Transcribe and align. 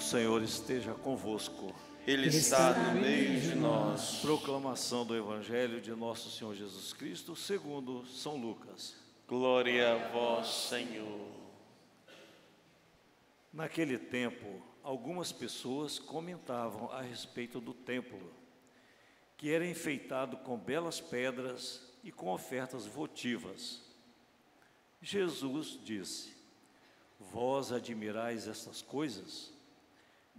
Senhor 0.00 0.42
esteja 0.42 0.94
convosco. 0.94 1.74
Ele 2.06 2.28
está 2.28 2.72
no 2.72 3.00
meio 3.00 3.40
de 3.40 3.54
nós. 3.54 4.20
Proclamação 4.20 5.04
do 5.04 5.14
Evangelho 5.14 5.80
de 5.80 5.90
nosso 5.92 6.30
Senhor 6.30 6.54
Jesus 6.54 6.92
Cristo, 6.92 7.36
segundo 7.36 8.06
São 8.06 8.36
Lucas. 8.36 8.96
Glória 9.28 9.92
a 9.92 10.08
vós, 10.08 10.48
Senhor. 10.48 11.28
Naquele 13.52 13.98
tempo, 13.98 14.62
algumas 14.82 15.30
pessoas 15.30 15.98
comentavam 15.98 16.90
a 16.90 17.02
respeito 17.02 17.60
do 17.60 17.74
templo, 17.74 18.32
que 19.36 19.52
era 19.52 19.66
enfeitado 19.66 20.38
com 20.38 20.56
belas 20.56 21.00
pedras 21.00 21.82
e 22.02 22.10
com 22.10 22.30
ofertas 22.30 22.86
votivas. 22.86 23.82
Jesus 25.02 25.78
disse: 25.84 26.34
Vós 27.18 27.70
admirais 27.70 28.48
estas 28.48 28.80
coisas? 28.80 29.59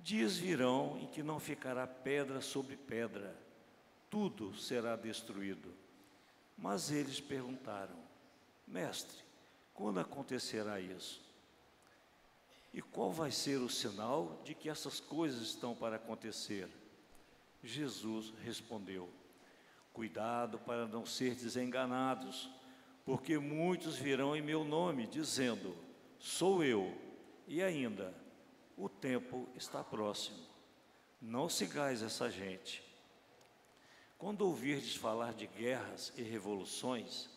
Dias 0.04 0.36
virão 0.36 0.98
em 1.00 1.05
que 1.05 1.22
não 1.22 1.40
ficará 1.40 1.86
pedra 1.86 2.42
sobre 2.42 2.76
pedra, 2.76 3.36
tudo 4.09 4.55
será 4.55 4.96
destruído. 4.96 5.72
Mas 6.58 6.92
eles 6.92 7.20
perguntaram: 7.20 7.96
Mestre, 8.68 9.18
quando 9.76 10.00
acontecerá 10.00 10.80
isso? 10.80 11.22
E 12.73 12.82
qual 12.82 13.12
vai 13.12 13.32
ser 13.32 13.58
o 13.58 13.70
sinal 13.70 14.42
de 14.44 14.56
que 14.56 14.70
essas 14.70 15.00
coisas 15.00 15.42
estão 15.42 15.76
para 15.76 15.98
acontecer? 15.98 16.68
Jesus 17.64 18.34
respondeu: 18.44 19.08
Cuidado 19.94 20.58
para 20.58 20.88
não 20.88 21.06
ser 21.06 21.36
desenganados, 21.36 22.50
porque 23.06 23.38
muitos 23.38 23.98
virão 23.98 24.36
em 24.36 24.42
meu 24.42 24.64
nome, 24.64 25.06
dizendo: 25.06 25.76
Sou 26.18 26.64
eu, 26.64 26.92
e 27.48 27.62
ainda 27.62 28.20
o 28.81 28.90
tempo 28.90 29.48
está 29.55 29.84
próximo. 29.84 30.40
Não 31.22 31.48
sigais 31.48 32.02
essa 32.02 32.31
gente. 32.31 32.83
Quando 34.17 34.42
ouvirdes 34.42 34.95
falar 34.95 35.36
de 35.36 35.45
guerras 35.45 36.11
e 36.17 36.23
revoluções, 36.23 37.30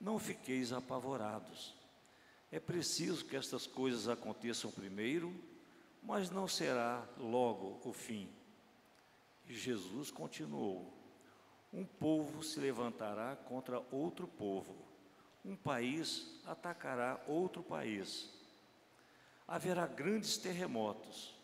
não 0.00 0.20
fiqueis 0.20 0.72
apavorados. 0.72 1.74
É 2.52 2.60
preciso 2.60 3.24
que 3.24 3.34
estas 3.34 3.66
coisas 3.66 4.06
aconteçam 4.06 4.70
primeiro, 4.70 5.34
mas 6.00 6.30
não 6.30 6.46
será 6.46 7.04
logo 7.18 7.80
o 7.84 7.92
fim. 7.92 8.28
E 9.48 9.54
Jesus 9.56 10.12
continuou: 10.12 10.94
Um 11.72 11.84
povo 11.84 12.40
se 12.44 12.60
levantará 12.60 13.34
contra 13.34 13.82
outro 13.90 14.28
povo, 14.28 14.76
um 15.44 15.56
país 15.56 16.40
atacará 16.46 17.20
outro 17.26 17.64
país 17.64 18.33
haverá 19.46 19.86
grandes 19.86 20.36
terremotos, 20.36 21.34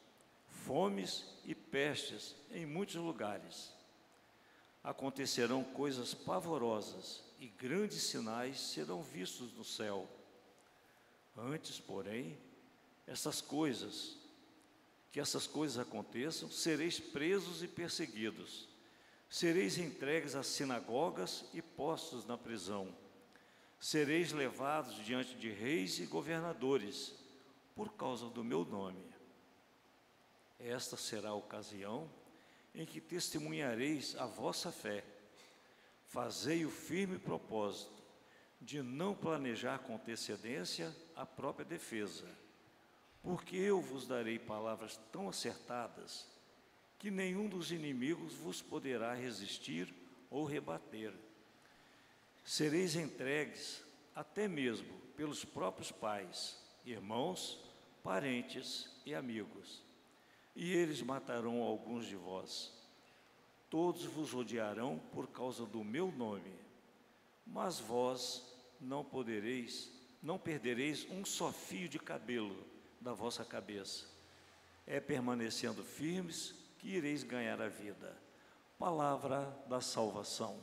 fomes 0.49 1.25
e 1.45 1.55
pestes 1.55 2.35
em 2.51 2.65
muitos 2.67 2.97
lugares. 2.97 3.73
Acontecerão 4.83 5.63
coisas 5.63 6.15
pavorosas 6.15 7.23
e 7.39 7.47
grandes 7.47 8.03
sinais 8.03 8.59
serão 8.59 9.03
vistos 9.03 9.53
no 9.53 9.65
céu. 9.65 10.09
Antes, 11.37 11.79
porém, 11.79 12.39
essas 13.07 13.41
coisas, 13.41 14.17
que 15.13 15.21
essas 15.21 15.47
coisas 15.47 15.79
aconteçam, 15.79 16.51
sereis 16.51 16.99
presos 16.99 17.63
e 17.63 17.69
perseguidos. 17.69 18.69
Sereis 19.29 19.79
entregues 19.79 20.35
às 20.35 20.47
sinagogas 20.47 21.45
e 21.53 21.63
postos 21.63 22.25
na 22.27 22.37
prisão. 22.37 22.95
Sereis 23.79 24.33
levados 24.33 25.05
diante 25.05 25.35
de 25.35 25.51
reis 25.51 25.99
e 26.01 26.07
governadores 26.07 27.15
por 27.75 27.93
causa 27.95 28.29
do 28.29 28.45
meu 28.45 28.65
nome. 28.65 29.05
Esta 30.59 30.97
será 30.97 31.31
a 31.31 31.35
ocasião 31.35 32.11
em 32.75 32.85
que 32.85 33.01
testemunhareis 33.01 34.15
a 34.17 34.27
vossa 34.27 34.71
fé. 34.71 35.05
Fazei 36.07 36.65
o 36.65 36.71
firme 36.71 37.19
propósito 37.19 38.01
de 38.61 38.83
não 38.83 39.15
planejar 39.15 39.79
com 39.79 39.95
antecedência 39.95 40.95
a 41.17 41.25
própria 41.25 41.65
defesa, 41.65 42.29
porque 43.23 43.57
eu 43.57 43.81
vos 43.81 44.07
darei 44.07 44.39
palavras 44.39 44.99
tão 45.11 45.29
acertadas 45.29 46.27
que 46.99 47.11
nenhum 47.11 47.49
dos 47.49 47.73
inimigos 47.73 48.35
vos 48.35 48.61
poderá 48.61 49.15
resistir 49.15 49.93
ou 50.31 50.45
rebater. 50.45 51.15
Sereis 52.45 52.95
entregues 52.95 53.83
até 54.15 54.47
mesmo 54.47 55.01
pelos 55.17 55.45
próprios 55.45 55.91
pais, 55.91 56.59
irmãos 56.85 57.59
parentes 58.03 58.89
e 59.05 59.15
amigos, 59.15 59.83
e 60.55 60.73
eles 60.73 61.03
matarão 61.03 61.63
alguns 61.63 62.07
de 62.07 62.17
vós. 62.17 62.73
Todos 63.69 64.05
vos 64.05 64.35
odiarão 64.35 65.01
por 65.13 65.29
causa 65.29 65.65
do 65.65 65.85
meu 65.85 66.11
nome, 66.11 66.53
mas 67.47 67.79
vós 67.79 68.45
não 68.81 69.05
podereis, 69.05 69.91
não 70.23 70.39
perdereis 70.39 71.07
um 71.11 71.25
só 71.25 71.53
fio 71.53 71.89
de 71.89 71.99
cabelo 71.99 72.57
da 73.01 73.13
vossa 73.13 73.45
cabeça. 73.45 74.07
É 74.87 74.99
permanecendo 74.99 75.85
firmes 75.85 76.55
que 76.79 76.89
ireis 76.89 77.23
ganhar 77.23 77.61
a 77.61 77.69
vida. 77.69 78.17
Palavra 78.79 79.57
da 79.69 79.81
salvação. 79.81 80.59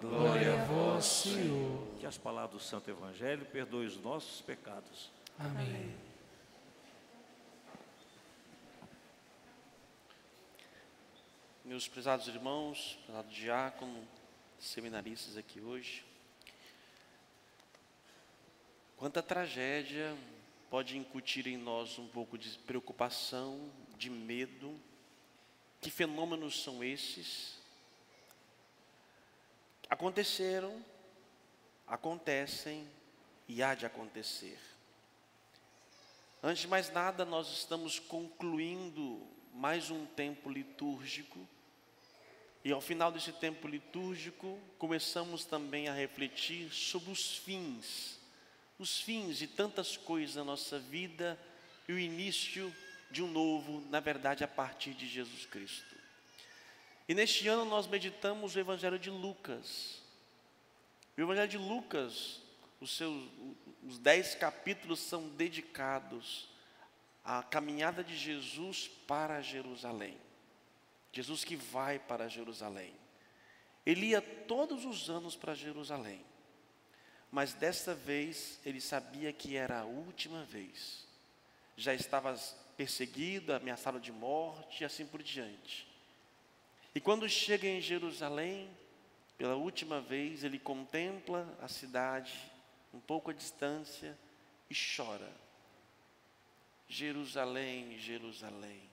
Glória 0.00 0.60
a 0.60 0.64
vós, 0.64 1.04
Senhor. 1.04 1.86
Que 1.98 2.06
as 2.06 2.16
palavras 2.16 2.62
do 2.62 2.66
Santo 2.66 2.90
Evangelho 2.90 3.44
perdoem 3.46 3.86
os 3.86 4.00
nossos 4.00 4.40
pecados. 4.40 5.10
Amém. 5.42 5.96
Meus 11.64 11.88
prezados 11.88 12.28
irmãos, 12.28 12.98
prezado 13.06 13.28
diácono, 13.30 14.06
seminaristas 14.58 15.38
aqui 15.38 15.58
hoje. 15.58 16.04
Quanta 18.98 19.22
tragédia 19.22 20.14
pode 20.68 20.98
incutir 20.98 21.46
em 21.46 21.56
nós 21.56 21.98
um 21.98 22.06
pouco 22.06 22.36
de 22.36 22.58
preocupação, 22.58 23.72
de 23.96 24.10
medo. 24.10 24.78
Que 25.80 25.90
fenômenos 25.90 26.62
são 26.62 26.84
esses? 26.84 27.58
Aconteceram, 29.88 30.84
acontecem 31.86 32.86
e 33.48 33.62
há 33.62 33.74
de 33.74 33.86
acontecer. 33.86 34.60
Antes 36.42 36.62
de 36.62 36.68
mais 36.68 36.90
nada, 36.90 37.24
nós 37.24 37.48
estamos 37.48 37.98
concluindo 37.98 39.20
mais 39.52 39.90
um 39.90 40.06
tempo 40.06 40.48
litúrgico 40.48 41.46
e 42.64 42.72
ao 42.72 42.80
final 42.80 43.10
desse 43.10 43.32
tempo 43.32 43.66
litúrgico, 43.66 44.58
começamos 44.78 45.44
também 45.44 45.88
a 45.88 45.94
refletir 45.94 46.70
sobre 46.70 47.10
os 47.10 47.36
fins, 47.38 48.18
os 48.78 49.00
fins 49.00 49.38
de 49.38 49.46
tantas 49.46 49.96
coisas 49.96 50.36
na 50.36 50.44
nossa 50.44 50.78
vida 50.78 51.38
e 51.88 51.92
o 51.92 51.98
início 51.98 52.74
de 53.10 53.22
um 53.22 53.30
novo, 53.30 53.80
na 53.88 53.98
verdade, 53.98 54.44
a 54.44 54.48
partir 54.48 54.92
de 54.92 55.08
Jesus 55.08 55.46
Cristo. 55.46 55.96
E 57.08 57.14
neste 57.14 57.48
ano 57.48 57.64
nós 57.64 57.86
meditamos 57.86 58.54
o 58.54 58.60
Evangelho 58.60 58.98
de 58.98 59.10
Lucas. 59.10 60.00
O 61.16 61.20
Evangelho 61.20 61.48
de 61.48 61.58
Lucas, 61.58 62.40
os 62.80 62.96
seus 62.96 63.28
os 63.82 63.98
dez 63.98 64.34
capítulos 64.34 65.00
são 65.00 65.28
dedicados 65.30 66.48
à 67.24 67.42
caminhada 67.42 68.04
de 68.04 68.16
Jesus 68.16 68.88
para 69.06 69.40
Jerusalém. 69.40 70.18
Jesus 71.12 71.44
que 71.44 71.56
vai 71.56 71.98
para 71.98 72.28
Jerusalém. 72.28 72.94
Ele 73.84 74.06
ia 74.06 74.20
todos 74.20 74.84
os 74.84 75.08
anos 75.08 75.34
para 75.34 75.54
Jerusalém, 75.54 76.24
mas 77.30 77.54
desta 77.54 77.94
vez 77.94 78.60
ele 78.64 78.80
sabia 78.80 79.32
que 79.32 79.56
era 79.56 79.80
a 79.80 79.84
última 79.84 80.44
vez. 80.44 81.06
Já 81.76 81.94
estava 81.94 82.34
perseguido, 82.76 83.54
ameaçado 83.54 83.98
de 83.98 84.12
morte 84.12 84.82
e 84.82 84.84
assim 84.84 85.06
por 85.06 85.22
diante. 85.22 85.88
E 86.94 87.00
quando 87.00 87.28
chega 87.28 87.66
em 87.66 87.80
Jerusalém, 87.80 88.70
pela 89.38 89.56
última 89.56 90.00
vez, 90.00 90.44
ele 90.44 90.58
contempla 90.58 91.48
a 91.62 91.68
cidade, 91.68 92.49
um 92.92 93.00
pouco 93.00 93.30
à 93.30 93.34
distância, 93.34 94.18
e 94.68 94.74
chora. 94.74 95.30
Jerusalém, 96.88 97.98
Jerusalém, 97.98 98.90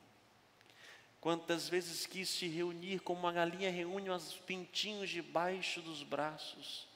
Quantas 1.20 1.68
vezes 1.68 2.06
quis 2.06 2.30
se 2.30 2.48
reunir 2.48 3.00
como 3.00 3.20
uma 3.20 3.32
galinha 3.32 3.72
reúne 3.72 4.10
os 4.10 4.34
pintinhos 4.34 5.10
debaixo 5.10 5.82
dos 5.82 6.04
braços. 6.04 6.88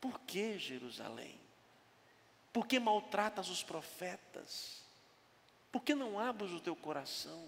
Por 0.00 0.20
que 0.20 0.58
Jerusalém? 0.58 1.38
Por 2.52 2.66
que 2.66 2.78
maltratas 2.78 3.48
os 3.48 3.62
profetas? 3.62 4.82
Por 5.70 5.82
que 5.82 5.94
não 5.94 6.18
abres 6.18 6.52
o 6.52 6.60
teu 6.60 6.76
coração? 6.76 7.46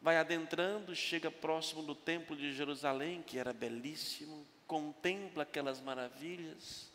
Vai 0.00 0.16
adentrando, 0.16 0.94
chega 0.94 1.30
próximo 1.30 1.82
do 1.82 1.94
templo 1.94 2.36
de 2.36 2.52
Jerusalém, 2.52 3.22
que 3.22 3.38
era 3.38 3.52
belíssimo, 3.52 4.46
contempla 4.66 5.42
aquelas 5.42 5.80
maravilhas 5.80 6.90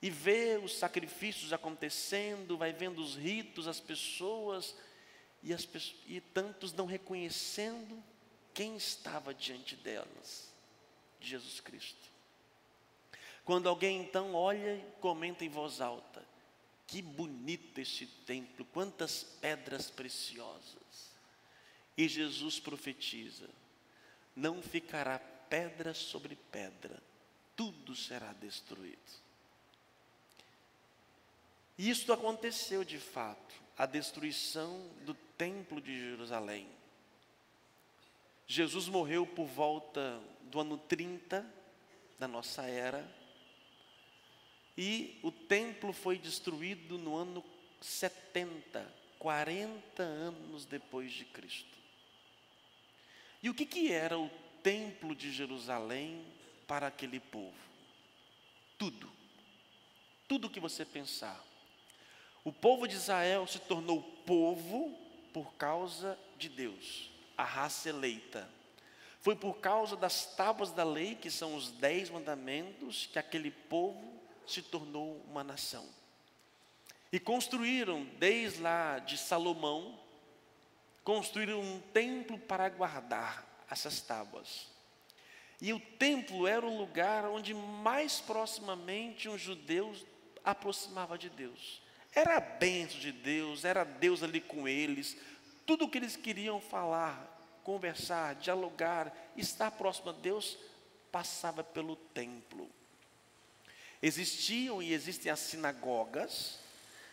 e 0.00 0.10
vê 0.10 0.60
os 0.62 0.76
sacrifícios 0.76 1.52
acontecendo, 1.52 2.58
vai 2.58 2.72
vendo 2.72 3.00
os 3.00 3.16
ritos, 3.16 3.66
as 3.66 3.80
pessoas, 3.80 4.74
e, 5.42 5.52
as 5.52 5.68
e 6.06 6.20
tantos 6.20 6.72
não 6.72 6.86
reconhecendo 6.86 8.02
quem 8.52 8.76
estava 8.76 9.34
diante 9.34 9.76
delas, 9.76 10.52
Jesus 11.20 11.60
Cristo. 11.60 12.12
Quando 13.44 13.68
alguém 13.68 14.00
então 14.00 14.34
olha 14.34 14.76
e 14.76 14.84
comenta 15.00 15.44
em 15.44 15.48
voz 15.48 15.80
alta: 15.80 16.24
que 16.86 17.02
bonito 17.02 17.78
este 17.78 18.06
templo, 18.06 18.64
quantas 18.66 19.24
pedras 19.40 19.90
preciosas. 19.90 21.14
E 21.96 22.08
Jesus 22.08 22.60
profetiza: 22.60 23.48
não 24.34 24.62
ficará 24.62 25.18
pedra 25.48 25.94
sobre 25.94 26.36
pedra, 26.50 27.02
tudo 27.56 27.94
será 27.94 28.32
destruído. 28.32 29.24
E 31.76 31.90
isso 31.90 32.12
aconteceu 32.12 32.84
de 32.84 32.98
fato, 32.98 33.54
a 33.76 33.86
destruição 33.86 34.88
do 35.04 35.14
templo 35.36 35.80
de 35.80 35.98
Jerusalém. 35.98 36.68
Jesus 38.46 38.88
morreu 38.88 39.26
por 39.26 39.46
volta 39.46 40.20
do 40.42 40.60
ano 40.60 40.78
30 40.78 41.44
da 42.18 42.28
nossa 42.28 42.62
era, 42.62 43.04
e 44.76 45.18
o 45.22 45.30
templo 45.30 45.92
foi 45.92 46.18
destruído 46.18 46.98
no 46.98 47.16
ano 47.16 47.44
70, 47.80 48.92
40 49.18 50.02
anos 50.02 50.64
depois 50.64 51.12
de 51.12 51.24
Cristo. 51.24 51.78
E 53.42 53.50
o 53.50 53.54
que, 53.54 53.66
que 53.66 53.92
era 53.92 54.18
o 54.18 54.30
templo 54.64 55.14
de 55.14 55.30
Jerusalém 55.30 56.24
para 56.66 56.86
aquele 56.86 57.20
povo? 57.20 57.54
Tudo. 58.78 59.12
Tudo 60.26 60.48
que 60.48 60.58
você 60.58 60.86
pensar. 60.86 61.38
O 62.42 62.50
povo 62.50 62.88
de 62.88 62.96
Israel 62.96 63.46
se 63.46 63.58
tornou 63.58 64.02
povo 64.26 64.98
por 65.34 65.54
causa 65.54 66.18
de 66.38 66.48
Deus, 66.48 67.10
a 67.36 67.44
raça 67.44 67.90
eleita. 67.90 68.48
Foi 69.20 69.36
por 69.36 69.58
causa 69.58 69.96
das 69.96 70.26
tábuas 70.34 70.70
da 70.70 70.84
lei, 70.84 71.14
que 71.14 71.30
são 71.30 71.54
os 71.54 71.70
dez 71.70 72.10
mandamentos, 72.10 73.06
que 73.06 73.18
aquele 73.18 73.50
povo 73.50 74.20
se 74.46 74.62
tornou 74.62 75.22
uma 75.28 75.44
nação. 75.44 75.86
E 77.12 77.18
construíram, 77.18 78.04
desde 78.18 78.60
lá 78.60 78.98
de 78.98 79.16
Salomão, 79.16 79.98
construíram 81.02 81.60
um 81.60 81.80
templo 81.92 82.38
para 82.38 82.68
guardar 82.68 83.53
essas 83.74 84.00
tábuas. 84.00 84.68
E 85.60 85.72
o 85.72 85.78
templo 85.80 86.46
era 86.46 86.66
o 86.66 86.78
lugar 86.78 87.26
onde 87.26 87.54
mais 87.54 88.20
proximamente 88.20 89.28
um 89.28 89.38
judeu 89.38 89.94
aproximava 90.42 91.16
de 91.16 91.30
Deus. 91.30 91.82
Era 92.14 92.36
a 92.36 92.40
bênção 92.40 92.98
de 92.98 93.12
Deus, 93.12 93.64
era 93.64 93.84
Deus 93.84 94.22
ali 94.22 94.40
com 94.40 94.66
eles. 94.68 95.16
Tudo 95.66 95.84
o 95.84 95.90
que 95.90 95.98
eles 95.98 96.16
queriam 96.16 96.60
falar, 96.60 97.18
conversar, 97.62 98.34
dialogar, 98.36 99.12
estar 99.36 99.70
próximo 99.70 100.10
a 100.10 100.12
Deus, 100.12 100.58
passava 101.10 101.64
pelo 101.64 101.96
templo. 101.96 102.70
Existiam 104.02 104.82
e 104.82 104.92
existem 104.92 105.32
as 105.32 105.40
sinagogas, 105.40 106.60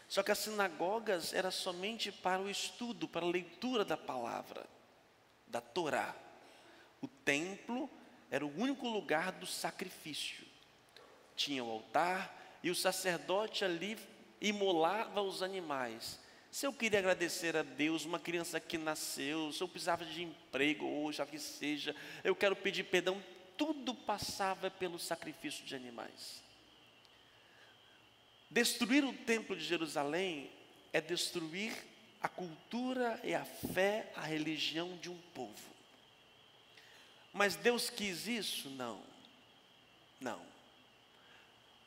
só 0.10 0.22
que 0.22 0.32
as 0.32 0.40
sinagogas 0.40 1.34
era 1.34 1.50
somente 1.50 2.12
para 2.12 2.42
o 2.42 2.50
estudo, 2.50 3.08
para 3.08 3.26
a 3.26 3.30
leitura 3.30 3.86
da 3.86 3.96
palavra, 3.96 4.66
da 5.48 5.62
Torá. 5.62 6.14
O 7.02 7.08
templo 7.08 7.90
era 8.30 8.46
o 8.46 8.62
único 8.62 8.88
lugar 8.88 9.32
do 9.32 9.46
sacrifício. 9.46 10.46
Tinha 11.36 11.64
o 11.64 11.72
altar 11.72 12.60
e 12.64 12.70
o 12.70 12.76
sacerdote 12.76 13.66
ali 13.66 13.98
imolava 14.40 15.22
os 15.22 15.42
animais. 15.42 16.20
Se 16.52 16.68
eu 16.68 16.74
queria 16.74 17.00
agradecer 17.00 17.56
a 17.56 17.64
Deus, 17.64 18.06
uma 18.06 18.20
criança 18.20 18.60
que 18.60 18.78
nasceu, 18.78 19.52
se 19.52 19.62
eu 19.62 19.68
precisava 19.68 20.04
de 20.06 20.24
emprego 20.24 20.86
hoje, 20.86 21.22
a 21.22 21.26
que 21.26 21.40
seja, 21.40 21.96
eu 22.24 22.36
quero 22.36 22.56
pedir 22.56 22.84
perdão, 22.84 23.24
tudo 23.58 23.96
passava 23.96 24.70
pelo 24.70 25.00
sacrifício 25.00 25.66
de 25.66 25.76
animais. 25.76 26.44
Destruir 28.50 29.06
o 29.06 29.14
templo 29.14 29.56
de 29.56 29.64
Jerusalém 29.64 30.52
é 30.92 31.00
destruir 31.00 31.74
a 32.22 32.28
cultura 32.28 33.20
e 33.24 33.34
a 33.34 33.46
fé, 33.46 34.12
a 34.16 34.22
religião 34.22 34.98
de 34.98 35.10
um 35.10 35.18
povo. 35.34 35.81
Mas 37.34 37.56
Deus 37.56 37.90
quis 37.90 38.28
isso? 38.28 38.70
Não. 38.70 39.02
Não. 40.20 40.42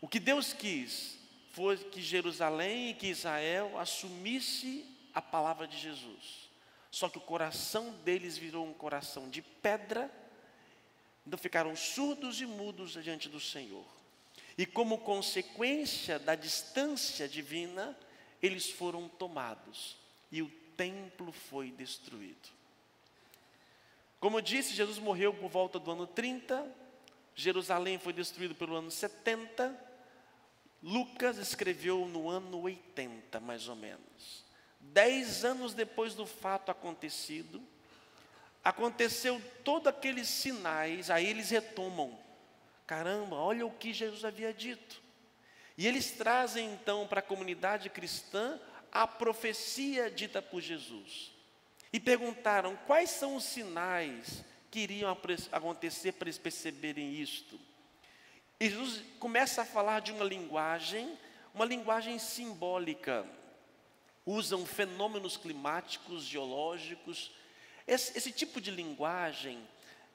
O 0.00 0.08
que 0.08 0.18
Deus 0.18 0.52
quis 0.52 1.18
foi 1.52 1.76
que 1.76 2.02
Jerusalém 2.02 2.90
e 2.90 2.94
que 2.94 3.06
Israel 3.06 3.78
assumisse 3.78 4.84
a 5.14 5.22
palavra 5.22 5.66
de 5.66 5.78
Jesus. 5.78 6.50
Só 6.90 7.08
que 7.08 7.18
o 7.18 7.22
coração 7.22 7.92
deles 8.04 8.36
virou 8.36 8.66
um 8.66 8.72
coração 8.72 9.28
de 9.28 9.40
pedra, 9.40 10.10
então 11.26 11.38
ficaram 11.38 11.74
surdos 11.74 12.40
e 12.40 12.46
mudos 12.46 12.92
diante 13.02 13.28
do 13.28 13.40
Senhor. 13.40 13.86
E 14.56 14.66
como 14.66 14.98
consequência 14.98 16.18
da 16.18 16.34
distância 16.34 17.28
divina, 17.28 17.96
eles 18.42 18.70
foram 18.70 19.08
tomados 19.08 19.96
e 20.30 20.42
o 20.42 20.50
templo 20.76 21.32
foi 21.32 21.70
destruído. 21.70 22.50
Como 24.24 24.38
eu 24.38 24.40
disse, 24.40 24.72
Jesus 24.72 24.98
morreu 24.98 25.34
por 25.34 25.50
volta 25.50 25.78
do 25.78 25.90
ano 25.90 26.06
30, 26.06 26.66
Jerusalém 27.34 27.98
foi 27.98 28.10
destruído 28.10 28.54
pelo 28.54 28.74
ano 28.74 28.90
70, 28.90 29.78
Lucas 30.82 31.36
escreveu 31.36 32.06
no 32.06 32.30
ano 32.30 32.62
80, 32.62 33.38
mais 33.40 33.68
ou 33.68 33.76
menos. 33.76 34.42
Dez 34.80 35.44
anos 35.44 35.74
depois 35.74 36.14
do 36.14 36.24
fato 36.24 36.70
acontecido, 36.70 37.62
aconteceu 38.64 39.42
todos 39.62 39.88
aqueles 39.88 40.26
sinais, 40.26 41.10
aí 41.10 41.26
eles 41.26 41.50
retomam. 41.50 42.18
Caramba, 42.86 43.36
olha 43.36 43.66
o 43.66 43.72
que 43.72 43.92
Jesus 43.92 44.24
havia 44.24 44.54
dito. 44.54 45.02
E 45.76 45.86
eles 45.86 46.12
trazem 46.12 46.72
então 46.72 47.06
para 47.06 47.20
a 47.20 47.22
comunidade 47.22 47.90
cristã 47.90 48.58
a 48.90 49.06
profecia 49.06 50.10
dita 50.10 50.40
por 50.40 50.62
Jesus. 50.62 51.33
E 51.94 52.00
perguntaram 52.00 52.74
quais 52.88 53.08
são 53.10 53.36
os 53.36 53.44
sinais 53.44 54.44
que 54.68 54.80
iriam 54.80 55.16
acontecer 55.52 56.10
para 56.10 56.26
eles 56.26 56.36
perceberem 56.36 57.14
isto. 57.14 57.56
E 58.58 58.68
Jesus 58.68 59.00
começa 59.20 59.62
a 59.62 59.64
falar 59.64 60.00
de 60.00 60.10
uma 60.10 60.24
linguagem, 60.24 61.16
uma 61.54 61.64
linguagem 61.64 62.18
simbólica. 62.18 63.24
Usam 64.26 64.66
fenômenos 64.66 65.36
climáticos, 65.36 66.24
geológicos. 66.24 67.30
Esse, 67.86 68.18
esse 68.18 68.32
tipo 68.32 68.60
de 68.60 68.72
linguagem, 68.72 69.64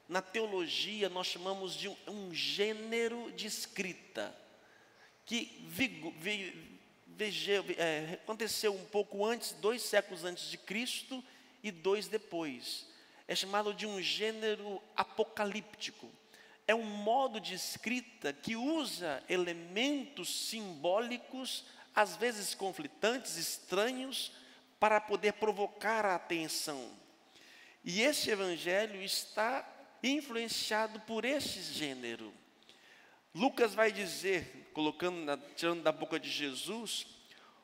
na 0.09 0.21
teologia, 0.21 1.07
nós 1.07 1.27
chamamos 1.27 1.73
de 1.75 1.87
um, 1.87 1.95
um 2.09 2.33
gênero 2.33 3.31
de 3.31 3.47
escrita, 3.47 4.37
que 5.25 5.65
vi, 5.65 6.03
é, 7.77 8.19
aconteceu 8.21 8.73
um 8.73 8.83
pouco 8.83 9.25
antes, 9.25 9.53
dois 9.53 9.81
séculos 9.81 10.25
antes 10.25 10.51
de 10.51 10.57
Cristo 10.57 11.23
e 11.63 11.71
dois 11.71 12.07
depois. 12.07 12.87
É 13.27 13.35
chamado 13.35 13.73
de 13.73 13.85
um 13.85 14.01
gênero 14.01 14.81
apocalíptico 14.95 16.09
é 16.69 16.75
um 16.75 16.83
modo 16.83 17.39
de 17.39 17.55
escrita 17.55 18.31
que 18.31 18.55
usa 18.55 19.23
elementos 19.27 20.29
simbólicos, 20.49 21.65
às 21.95 22.15
vezes 22.15 22.53
conflitantes, 22.53 23.37
estranhos, 23.37 24.31
para 24.79 25.01
poder 25.01 25.33
provocar 25.33 26.05
a 26.05 26.13
atenção. 26.13 26.91
E 27.83 28.03
esse 28.03 28.29
evangelho 28.29 29.01
está 29.01 29.67
influenciado 30.03 30.99
por 30.99 31.25
esse 31.25 31.59
gênero. 31.73 32.31
Lucas 33.33 33.73
vai 33.73 33.91
dizer, 33.91 34.69
colocando, 34.71 35.35
tirando 35.55 35.81
da 35.81 35.91
boca 35.91 36.19
de 36.19 36.29
Jesus, 36.29 37.07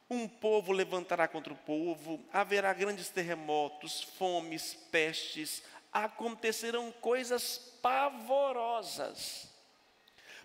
um 0.10 0.28
povo 0.28 0.72
levantará 0.72 1.28
contra 1.28 1.52
o 1.52 1.58
povo, 1.58 2.24
haverá 2.32 2.74
grandes 2.74 3.10
terremotos, 3.10 4.04
fomes, 4.04 4.76
pestes, 4.92 5.64
acontecerão 5.92 6.92
coisas 6.92 7.58
pavorosas. 7.82 9.50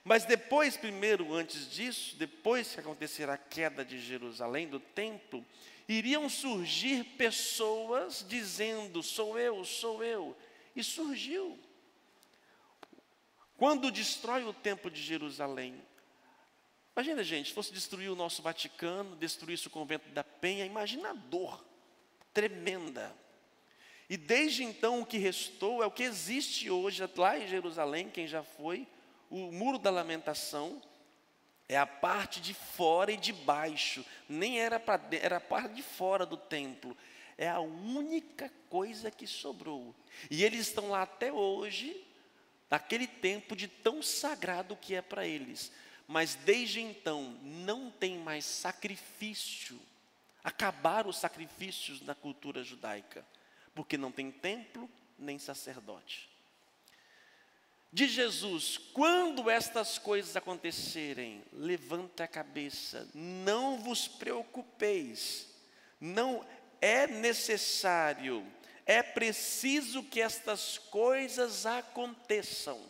Mas 0.03 0.25
depois, 0.25 0.77
primeiro, 0.77 1.35
antes 1.35 1.71
disso, 1.71 2.17
depois 2.17 2.73
que 2.73 2.81
acontecer 2.81 3.29
a 3.29 3.37
queda 3.37 3.85
de 3.85 4.01
Jerusalém, 4.01 4.67
do 4.67 4.81
templo, 4.81 5.45
iriam 5.87 6.29
surgir 6.29 7.05
pessoas 7.19 8.25
dizendo: 8.27 9.03
Sou 9.03 9.39
eu, 9.39 9.63
sou 9.65 10.03
eu. 10.03 10.37
E 10.75 10.83
surgiu. 10.83 11.59
Quando 13.59 13.91
destrói 13.91 14.45
o 14.45 14.55
templo 14.55 14.91
de 14.91 15.03
Jerusalém, 15.03 15.83
imagina, 16.95 17.23
gente, 17.23 17.49
se 17.49 17.55
fosse 17.55 17.73
destruir 17.73 18.11
o 18.11 18.17
nosso 18.17 18.43
Vaticano, 18.43 19.17
destruísse 19.17 19.67
o 19.67 19.71
convento 19.71 20.09
da 20.11 20.25
Penha, 20.25 20.65
imagina 20.65 21.11
a 21.11 21.15
dor 21.15 21.65
tremenda. 22.33 23.15
E 24.09 24.17
desde 24.17 24.65
então 24.65 25.01
o 25.01 25.07
que 25.07 25.19
restou 25.19 25.83
é 25.83 25.87
o 25.87 25.91
que 25.91 26.03
existe 26.03 26.69
hoje 26.69 27.03
lá 27.17 27.39
em 27.39 27.47
Jerusalém, 27.47 28.11
quem 28.11 28.27
já 28.27 28.43
foi, 28.43 28.87
o 29.31 29.53
muro 29.53 29.79
da 29.79 29.91
lamentação, 29.91 30.83
é 31.69 31.77
a 31.77 31.87
parte 31.87 32.41
de 32.41 32.53
fora 32.53 33.13
e 33.13 33.17
de 33.17 33.33
baixo, 33.33 34.05
nem 34.29 34.61
era 34.61 34.81
para 34.81 35.01
era 35.13 35.37
a 35.37 35.41
parte 35.41 35.75
de 35.75 35.83
fora 35.83 36.27
do 36.27 36.37
templo. 36.37 36.97
É 37.39 37.49
a 37.49 37.61
única 37.61 38.53
coisa 38.69 39.11
que 39.11 39.27
sobrou. 39.27 39.95
E 40.29 40.43
eles 40.45 40.67
estão 40.67 40.91
lá 40.91 41.03
até 41.03 41.33
hoje, 41.33 42.05
naquele 42.69 43.07
tempo 43.07 43.55
de 43.55 43.69
tão 43.69 44.03
sagrado 44.03 44.77
que 44.77 44.97
é 44.97 45.01
para 45.01 45.25
eles. 45.25 45.71
Mas 46.11 46.35
desde 46.35 46.81
então 46.81 47.39
não 47.41 47.89
tem 47.89 48.19
mais 48.19 48.45
sacrifício. 48.45 49.81
Acabaram 50.43 51.09
os 51.09 51.19
sacrifícios 51.19 52.01
na 52.01 52.17
cultura 52.17 52.65
judaica, 52.65 53.25
porque 53.77 53.97
não 53.97 54.11
tem 54.11 54.29
templo 54.29 54.91
nem 55.17 55.39
sacerdote. 55.39 56.29
De 57.93 58.09
Jesus, 58.09 58.77
quando 58.93 59.49
estas 59.49 59.99
coisas 59.99 60.35
acontecerem, 60.35 61.45
levante 61.53 62.25
a 62.25 62.27
cabeça, 62.27 63.09
não 63.15 63.79
vos 63.79 64.09
preocupeis, 64.09 65.47
não 66.01 66.45
é 66.81 67.07
necessário, 67.07 68.45
é 68.85 69.01
preciso 69.01 70.03
que 70.03 70.21
estas 70.21 70.77
coisas 70.77 71.67
aconteçam. 71.67 72.85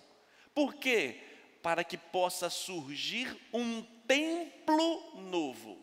Por 0.54 0.72
quê? 0.76 1.29
Para 1.62 1.84
que 1.84 1.96
possa 1.96 2.48
surgir 2.48 3.36
um 3.52 3.82
templo 4.06 5.20
novo, 5.20 5.78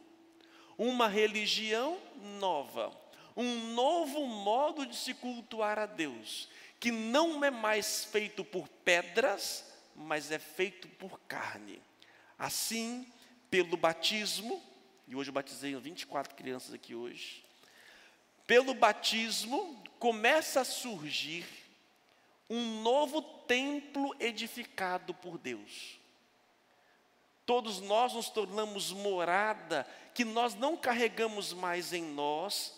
uma 0.77 1.07
religião 1.07 1.98
nova, 2.39 2.91
um 3.36 3.74
novo 3.74 4.25
modo 4.25 4.86
de 4.86 4.96
se 4.96 5.13
cultuar 5.13 5.77
a 5.77 5.86
Deus 5.86 6.50
que 6.79 6.91
não 6.91 7.43
é 7.43 7.50
mais 7.50 8.05
feito 8.05 8.43
por 8.43 8.67
pedras, 8.67 9.65
mas 9.96 10.31
é 10.31 10.39
feito 10.39 10.88
por 10.88 11.19
carne. 11.22 11.81
Assim, 12.38 13.07
pelo 13.50 13.75
batismo, 13.75 14.62
e 15.07 15.15
hoje 15.15 15.29
eu 15.29 15.34
batizei 15.34 15.75
24 15.75 16.36
crianças 16.36 16.74
aqui 16.74 16.93
hoje, 16.93 17.43
pelo 18.46 18.74
batismo 18.74 19.84
começa 20.00 20.62
a 20.62 20.65
surgir 20.65 21.46
um 22.50 22.82
novo 22.82 23.22
templo 23.22 24.16
edificado 24.20 25.13
por 25.13 25.38
Deus. 25.38 26.00
Todos 27.46 27.80
nós 27.80 28.13
nos 28.13 28.30
tornamos 28.30 28.92
morada, 28.92 29.88
que 30.13 30.25
nós 30.25 30.54
não 30.56 30.75
carregamos 30.75 31.54
mais 31.54 31.94
em 31.94 32.04
nós 32.04 32.77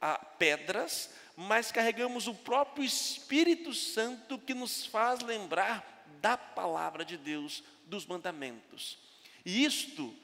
a 0.00 0.18
pedras, 0.18 1.10
mas 1.36 1.72
carregamos 1.72 2.26
o 2.26 2.34
próprio 2.34 2.84
Espírito 2.84 3.72
Santo 3.72 4.38
que 4.38 4.52
nos 4.52 4.84
faz 4.84 5.20
lembrar 5.20 6.04
da 6.20 6.36
palavra 6.36 7.04
de 7.04 7.16
Deus, 7.16 7.64
dos 7.86 8.06
mandamentos. 8.06 8.98
E 9.44 9.64
isto, 9.64 10.14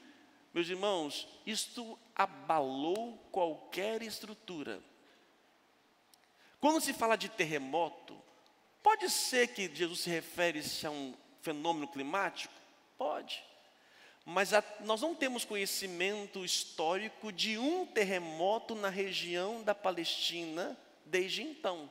meus 0.53 0.67
irmãos, 0.67 1.27
isto 1.45 1.97
abalou 2.15 3.17
qualquer 3.31 4.01
estrutura. 4.01 4.81
Quando 6.59 6.81
se 6.81 6.93
fala 6.93 7.15
de 7.15 7.29
terremoto, 7.29 8.21
pode 8.81 9.09
ser 9.09 9.47
que 9.49 9.73
Jesus 9.73 10.01
se 10.01 10.09
refere 10.09 10.61
a 10.85 10.89
um 10.89 11.13
fenômeno 11.41 11.87
climático? 11.87 12.53
Pode. 12.97 13.43
Mas 14.25 14.53
a, 14.53 14.63
nós 14.81 15.01
não 15.01 15.15
temos 15.15 15.43
conhecimento 15.43 16.45
histórico 16.45 17.31
de 17.31 17.57
um 17.57 17.85
terremoto 17.85 18.75
na 18.75 18.89
região 18.89 19.63
da 19.63 19.73
Palestina 19.73 20.77
desde 21.05 21.41
então. 21.41 21.89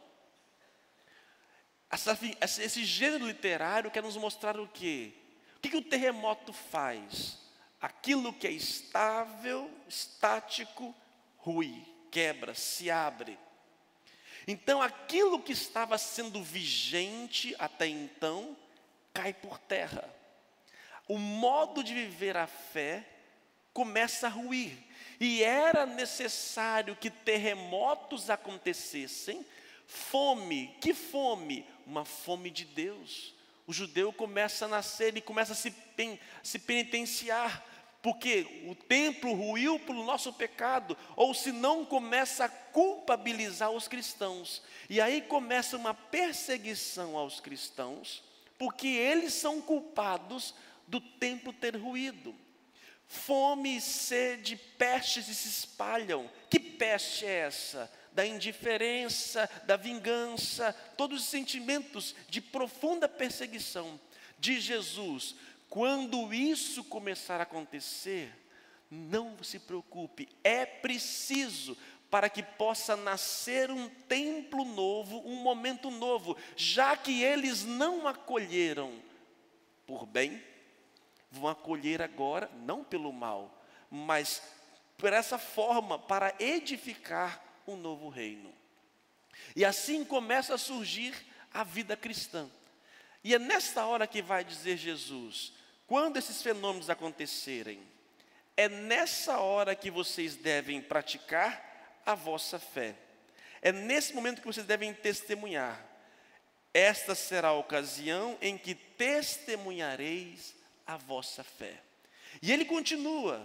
esse 2.41 2.85
gênero 2.85 3.27
literário 3.27 3.91
quer 3.91 4.03
nos 4.03 4.17
mostrar 4.17 4.59
o 4.59 4.69
quê? 4.69 5.13
O 5.57 5.61
que, 5.61 5.71
que 5.71 5.77
o 5.77 5.83
terremoto 5.83 6.53
faz? 6.53 7.39
Aquilo 7.81 8.33
que 8.33 8.47
é 8.47 8.51
estável, 8.51 9.71
estático, 9.89 10.95
rui, 11.37 11.85
quebra, 12.11 12.55
se 12.55 12.91
abre. 12.91 13.39
Então, 14.51 14.83
aquilo 14.83 15.41
que 15.41 15.53
estava 15.53 15.97
sendo 15.97 16.43
vigente 16.43 17.55
até 17.57 17.87
então, 17.87 18.57
cai 19.15 19.33
por 19.33 19.59
terra. 19.59 20.13
O 21.07 21.19
modo 21.19 21.85
de 21.85 21.95
viver 21.95 22.37
a 22.37 22.49
fé 22.49 23.07
começa 23.73 24.27
a 24.27 24.31
ruir. 24.31 24.77
E 25.21 25.41
era 25.45 25.87
necessário 25.87 26.97
que 26.97 27.11
terremotos 27.11 28.29
acontecessem, 28.29 29.47
fome, 29.87 30.77
que 30.81 30.93
fome? 30.93 31.65
Uma 31.87 32.05
fome 32.05 32.51
de 32.51 32.65
Deus. 32.65 33.33
O 33.69 33.73
judeu 33.73 34.13
começa 34.13 34.65
a 34.65 34.69
nascer 34.69 35.17
e 35.17 35.21
começa 35.21 35.53
a 35.53 35.57
se, 35.57 35.71
pen, 35.71 36.19
se 36.43 36.59
penitenciar, 36.59 37.65
porque 38.03 38.65
o 38.67 38.75
templo 38.75 39.33
ruiu 39.35 39.79
pelo 39.79 40.05
nosso 40.05 40.33
pecado, 40.33 40.97
ou 41.17 41.35
se 41.35 41.53
não 41.53 41.85
começa 41.85 42.47
a 42.47 42.49
culpabilizar 42.49 43.71
os 43.71 43.87
cristãos. 43.87 44.63
E 44.89 45.01
aí 45.01 45.21
começa 45.21 45.77
uma 45.77 45.93
perseguição 45.93 47.17
aos 47.17 47.41
cristãos, 47.41 48.23
porque 48.59 48.89
eles 48.89 49.35
são 49.35 49.61
culpados 49.61 50.55
do 50.87 51.01
templo 51.01 51.53
ter 51.53 51.77
ruído. 51.77 52.35
Fome, 53.07 53.81
sede, 53.81 54.57
pestes 54.57 55.27
se 55.27 55.49
espalham. 55.49 56.31
Que 56.49 56.59
peste 56.59 57.27
é 57.27 57.41
essa? 57.41 57.91
Da 58.13 58.27
indiferença, 58.27 59.49
da 59.65 59.77
vingança, 59.77 60.73
todos 60.97 61.23
os 61.23 61.29
sentimentos 61.29 62.15
de 62.29 62.41
profunda 62.41 63.09
perseguição 63.09 64.01
de 64.39 64.61
Jesus. 64.61 65.35
Quando 65.71 66.35
isso 66.35 66.83
começar 66.83 67.39
a 67.39 67.45
acontecer, 67.45 68.37
não 68.91 69.41
se 69.43 69.61
preocupe, 69.61 70.29
é 70.43 70.67
preciso 70.67 71.79
para 72.11 72.29
que 72.29 72.43
possa 72.43 72.97
nascer 72.97 73.71
um 73.71 73.89
templo 73.89 74.65
novo, 74.65 75.23
um 75.25 75.37
momento 75.37 75.89
novo, 75.89 76.37
já 76.57 76.97
que 76.97 77.23
eles 77.23 77.65
não 77.65 78.09
acolheram 78.09 79.01
por 79.87 80.05
bem, 80.05 80.43
vão 81.31 81.47
acolher 81.47 82.03
agora, 82.03 82.51
não 82.67 82.83
pelo 82.83 83.13
mal, 83.13 83.65
mas 83.89 84.43
por 84.99 85.13
essa 85.13 85.39
forma, 85.39 86.01
para 86.01 86.35
edificar 86.41 87.41
um 87.65 87.77
novo 87.77 88.09
reino. 88.09 88.53
E 89.55 89.65
assim 89.65 90.05
começa 90.05 90.55
a 90.55 90.59
surgir 90.59 91.15
a 91.55 91.63
vida 91.63 91.97
cristã. 91.97 92.51
E 93.23 93.35
é 93.35 93.39
nesta 93.39 93.87
hora 93.87 94.07
que 94.07 94.21
vai 94.21 94.45
dizer 94.45 94.77
Jesus: 94.77 95.60
quando 95.91 96.19
esses 96.19 96.41
fenômenos 96.41 96.89
acontecerem, 96.89 97.83
é 98.57 98.69
nessa 98.69 99.41
hora 99.41 99.75
que 99.75 99.91
vocês 99.91 100.37
devem 100.37 100.81
praticar 100.81 102.01
a 102.07 102.15
vossa 102.15 102.61
fé. 102.61 102.95
É 103.61 103.73
nesse 103.73 104.15
momento 104.15 104.41
que 104.41 104.47
vocês 104.47 104.65
devem 104.65 104.95
testemunhar. 104.95 105.85
Esta 106.73 107.17
será 107.17 107.49
a 107.49 107.59
ocasião 107.59 108.39
em 108.41 108.57
que 108.57 108.73
testemunhareis 108.73 110.55
a 110.87 110.97
vossa 110.97 111.43
fé. 111.43 111.83
E 112.41 112.53
ele 112.53 112.67
continua: 112.67 113.45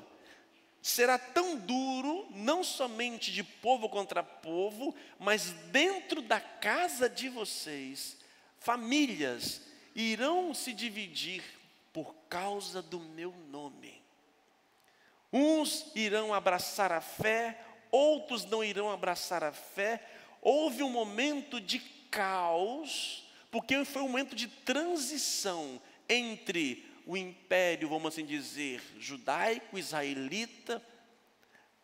será 0.83 1.17
tão 1.17 1.57
duro, 1.57 2.27
não 2.29 2.63
somente 2.63 3.31
de 3.31 3.43
povo 3.43 3.89
contra 3.89 4.21
povo, 4.21 4.93
mas 5.17 5.49
dentro 5.71 6.21
da 6.21 6.39
casa 6.39 7.09
de 7.09 7.27
vocês, 7.27 8.15
famílias 8.59 9.63
irão 9.95 10.53
se 10.53 10.73
dividir 10.73 11.54
causa 12.35 12.81
do 12.81 12.99
meu 12.99 13.33
nome. 13.49 14.03
Uns 15.31 15.89
irão 15.95 16.33
abraçar 16.33 16.91
a 16.91 16.99
fé, 16.99 17.57
outros 17.89 18.43
não 18.43 18.61
irão 18.61 18.91
abraçar 18.91 19.41
a 19.41 19.53
fé. 19.53 20.05
Houve 20.41 20.83
um 20.83 20.89
momento 20.89 21.61
de 21.61 21.79
caos, 22.11 23.25
porque 23.49 23.85
foi 23.85 24.01
um 24.01 24.09
momento 24.09 24.35
de 24.35 24.49
transição 24.49 25.81
entre 26.09 26.85
o 27.05 27.15
império, 27.15 27.87
vamos 27.87 28.13
assim 28.13 28.25
dizer, 28.25 28.83
judaico, 28.99 29.79
israelita, 29.79 30.85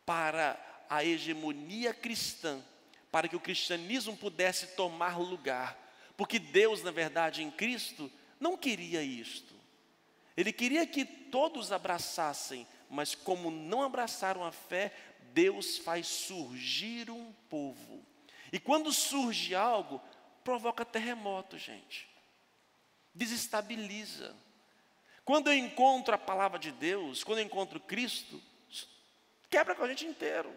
para 0.05 0.60
a 0.89 1.01
hegemonia 1.01 1.93
cristã, 1.93 2.62
para 3.10 3.29
que 3.29 3.38
o 3.38 3.41
cristianismo 3.41 4.17
pudesse 4.17 4.67
tomar 4.75 5.17
lugar. 5.17 5.77
Porque 6.17 6.39
Deus, 6.39 6.84
na 6.84 6.91
verdade, 6.91 7.41
em 7.41 7.50
Cristo, 7.50 8.12
não 8.38 8.58
queria 8.58 9.01
isto. 9.01 9.61
Ele 10.35 10.53
queria 10.53 10.85
que 10.88 11.03
todos 11.03 11.71
abraçassem, 11.71 12.67
mas 12.89 13.15
como 13.15 13.51
não 13.51 13.81
abraçaram 13.83 14.43
a 14.43 14.51
fé, 14.51 14.93
Deus 15.33 15.77
faz 15.77 16.07
surgir 16.07 17.09
um 17.09 17.31
povo. 17.50 18.05
E 18.51 18.59
quando 18.59 18.91
surge 18.91 19.55
algo, 19.55 20.01
provoca 20.43 20.83
terremoto, 20.83 21.57
gente. 21.57 22.09
Desestabiliza. 23.13 24.35
Quando 25.23 25.47
eu 25.47 25.53
encontro 25.53 26.13
a 26.13 26.17
palavra 26.17 26.59
de 26.59 26.71
Deus, 26.71 27.23
quando 27.23 27.39
eu 27.39 27.45
encontro 27.45 27.79
Cristo, 27.79 28.41
quebra 29.50 29.75
com 29.75 29.83
a 29.83 29.88
gente 29.88 30.05
inteiro. 30.05 30.53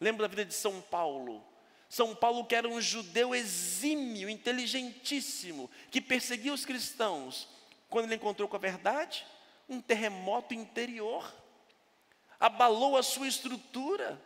Lembra 0.00 0.22
da 0.22 0.28
vida 0.28 0.44
de 0.44 0.54
São 0.54 0.80
Paulo? 0.80 1.44
São 1.88 2.14
Paulo, 2.14 2.44
que 2.44 2.54
era 2.54 2.68
um 2.68 2.80
judeu 2.80 3.34
exímio, 3.34 4.28
inteligentíssimo, 4.28 5.70
que 5.90 6.00
perseguia 6.00 6.52
os 6.52 6.64
cristãos. 6.64 7.48
Quando 7.88 8.06
ele 8.06 8.16
encontrou 8.16 8.48
com 8.48 8.56
a 8.56 8.60
verdade, 8.60 9.26
um 9.68 9.80
terremoto 9.80 10.54
interior 10.54 11.32
abalou 12.38 12.96
a 12.96 13.02
sua 13.02 13.26
estrutura. 13.26 14.20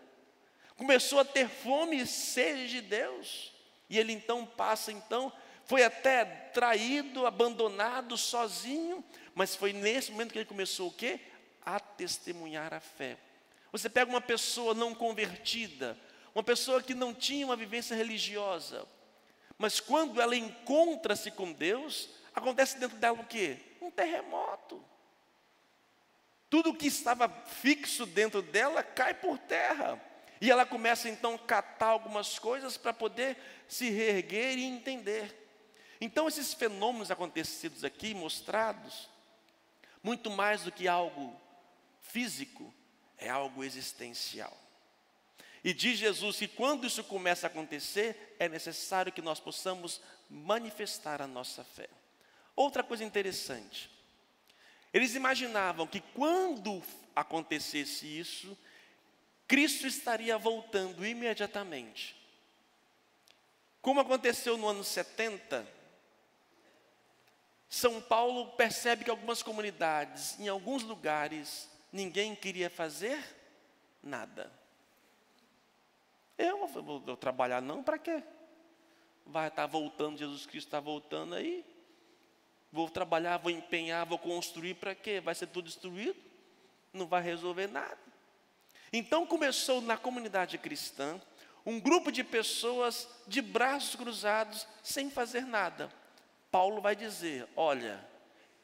começou 0.76 1.20
a 1.20 1.24
ter 1.24 1.48
fome 1.48 2.00
e 2.00 2.06
sede 2.06 2.68
de 2.68 2.80
Deus. 2.80 3.52
E 3.88 3.98
ele 3.98 4.12
então 4.12 4.46
passa 4.46 4.90
então, 4.90 5.32
foi 5.66 5.84
até 5.84 6.24
traído, 6.24 7.26
abandonado, 7.26 8.16
sozinho, 8.16 9.04
mas 9.34 9.54
foi 9.54 9.72
nesse 9.72 10.10
momento 10.10 10.32
que 10.32 10.38
ele 10.38 10.44
começou 10.46 10.88
o 10.88 10.92
quê? 10.92 11.20
A 11.64 11.78
testemunhar 11.78 12.72
a 12.72 12.80
fé. 12.80 13.18
Você 13.72 13.88
pega 13.88 14.10
uma 14.10 14.20
pessoa 14.20 14.74
não 14.74 14.94
convertida, 14.94 15.98
uma 16.34 16.42
pessoa 16.42 16.82
que 16.82 16.94
não 16.94 17.12
tinha 17.12 17.44
uma 17.44 17.56
vivência 17.56 17.94
religiosa, 17.94 18.86
mas 19.58 19.78
quando 19.80 20.20
ela 20.20 20.34
encontra-se 20.34 21.30
com 21.30 21.52
Deus, 21.52 22.08
acontece 22.34 22.78
dentro 22.78 22.96
dela 22.96 23.20
o 23.20 23.26
quê? 23.26 23.58
Um 23.80 23.90
terremoto. 23.90 24.82
Tudo 26.48 26.74
que 26.74 26.86
estava 26.86 27.28
fixo 27.28 28.04
dentro 28.04 28.42
dela 28.42 28.82
cai 28.82 29.14
por 29.14 29.38
terra. 29.38 30.00
E 30.40 30.50
ela 30.50 30.64
começa 30.64 31.08
então 31.08 31.34
a 31.34 31.38
catar 31.38 31.88
algumas 31.88 32.38
coisas 32.38 32.76
para 32.76 32.92
poder 32.92 33.36
se 33.68 33.90
reerguer 33.90 34.58
e 34.58 34.64
entender. 34.64 35.36
Então, 36.00 36.26
esses 36.26 36.54
fenômenos 36.54 37.10
acontecidos 37.10 37.84
aqui, 37.84 38.14
mostrados, 38.14 39.08
muito 40.02 40.30
mais 40.30 40.62
do 40.62 40.72
que 40.72 40.88
algo 40.88 41.38
físico, 42.00 42.72
é 43.18 43.28
algo 43.28 43.62
existencial. 43.62 44.56
E 45.62 45.74
diz 45.74 45.98
Jesus 45.98 46.38
que 46.38 46.48
quando 46.48 46.86
isso 46.86 47.04
começa 47.04 47.46
a 47.46 47.50
acontecer, 47.50 48.34
é 48.38 48.48
necessário 48.48 49.12
que 49.12 49.20
nós 49.20 49.38
possamos 49.38 50.00
manifestar 50.28 51.20
a 51.20 51.26
nossa 51.26 51.62
fé. 51.62 51.88
Outra 52.60 52.82
coisa 52.82 53.02
interessante, 53.02 53.90
eles 54.92 55.14
imaginavam 55.14 55.86
que 55.86 55.98
quando 55.98 56.82
acontecesse 57.16 58.06
isso, 58.06 58.54
Cristo 59.48 59.86
estaria 59.86 60.36
voltando 60.36 61.06
imediatamente. 61.06 62.14
Como 63.80 63.98
aconteceu 63.98 64.58
no 64.58 64.68
ano 64.68 64.84
70, 64.84 65.66
São 67.66 67.98
Paulo 67.98 68.48
percebe 68.48 69.04
que 69.04 69.10
algumas 69.10 69.42
comunidades, 69.42 70.38
em 70.38 70.46
alguns 70.46 70.82
lugares, 70.82 71.66
ninguém 71.90 72.36
queria 72.36 72.68
fazer 72.68 73.24
nada. 74.02 74.52
Eu 76.36 76.66
vou, 76.66 77.00
vou 77.00 77.16
trabalhar 77.16 77.62
não 77.62 77.82
para 77.82 77.96
quê? 77.96 78.22
Vai 79.24 79.48
estar 79.48 79.62
tá 79.62 79.66
voltando, 79.66 80.18
Jesus 80.18 80.44
Cristo 80.44 80.66
está 80.66 80.78
voltando 80.78 81.34
aí. 81.36 81.64
Vou 82.72 82.88
trabalhar, 82.88 83.38
vou 83.38 83.50
empenhar, 83.50 84.06
vou 84.06 84.18
construir 84.18 84.74
para 84.74 84.94
quê? 84.94 85.20
Vai 85.20 85.34
ser 85.34 85.48
tudo 85.48 85.66
destruído? 85.66 86.16
Não 86.92 87.06
vai 87.06 87.22
resolver 87.22 87.66
nada. 87.66 87.98
Então 88.92 89.26
começou 89.26 89.80
na 89.80 89.96
comunidade 89.96 90.58
cristã 90.58 91.20
um 91.64 91.78
grupo 91.78 92.10
de 92.10 92.24
pessoas 92.24 93.08
de 93.26 93.42
braços 93.42 93.94
cruzados, 93.96 94.66
sem 94.82 95.10
fazer 95.10 95.44
nada. 95.44 95.92
Paulo 96.50 96.80
vai 96.80 96.96
dizer: 96.96 97.46
olha, 97.56 98.04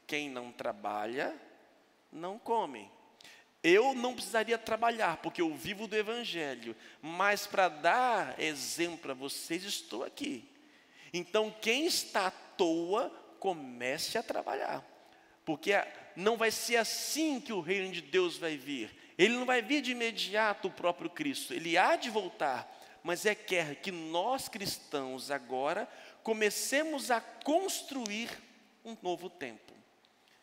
quem 0.06 0.28
não 0.28 0.50
trabalha, 0.52 1.34
não 2.12 2.38
come. 2.38 2.90
Eu 3.62 3.94
não 3.94 4.14
precisaria 4.14 4.56
trabalhar, 4.56 5.16
porque 5.16 5.40
eu 5.40 5.52
vivo 5.54 5.88
do 5.88 5.96
Evangelho, 5.96 6.76
mas 7.02 7.46
para 7.46 7.68
dar 7.68 8.40
exemplo 8.40 8.98
para 8.98 9.14
vocês, 9.14 9.64
estou 9.64 10.04
aqui. 10.04 10.48
Então, 11.12 11.54
quem 11.60 11.86
está 11.86 12.28
à 12.28 12.30
toa, 12.30 13.12
comece 13.38 14.18
a 14.18 14.22
trabalhar, 14.22 14.84
porque 15.44 15.72
não 16.14 16.36
vai 16.36 16.50
ser 16.50 16.76
assim 16.76 17.40
que 17.40 17.52
o 17.52 17.60
reino 17.60 17.92
de 17.92 18.00
Deus 18.00 18.36
vai 18.36 18.56
vir. 18.56 18.94
Ele 19.18 19.34
não 19.34 19.46
vai 19.46 19.62
vir 19.62 19.80
de 19.80 19.92
imediato 19.92 20.68
o 20.68 20.72
próprio 20.72 21.08
Cristo, 21.08 21.54
ele 21.54 21.76
há 21.76 21.96
de 21.96 22.10
voltar, 22.10 22.70
mas 23.02 23.24
é 23.24 23.34
quer 23.34 23.76
que 23.76 23.90
nós 23.92 24.48
cristãos 24.48 25.30
agora 25.30 25.88
comecemos 26.22 27.10
a 27.10 27.20
construir 27.20 28.30
um 28.84 28.96
novo 29.02 29.30
tempo. 29.30 29.72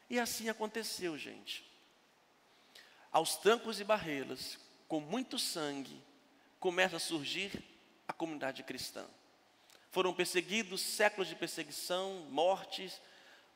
E 0.10 0.20
assim 0.20 0.50
aconteceu, 0.50 1.18
gente. 1.18 1.66
Aos 3.12 3.36
trancos 3.36 3.80
e 3.80 3.84
barreiras, 3.84 4.58
com 4.88 5.00
muito 5.00 5.38
sangue, 5.38 6.02
começa 6.60 6.96
a 6.98 7.00
surgir 7.00 7.64
a 8.08 8.14
comunidade 8.14 8.64
cristã. 8.64 9.06
Foram 9.94 10.12
perseguidos, 10.12 10.82
séculos 10.82 11.28
de 11.28 11.36
perseguição, 11.36 12.26
mortes. 12.32 13.00